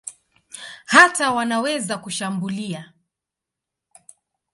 [0.85, 2.91] Hata wanaweza kushambulia.